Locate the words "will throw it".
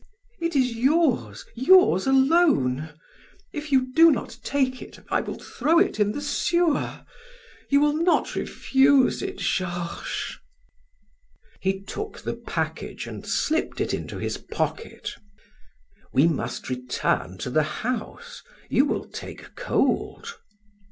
5.21-5.99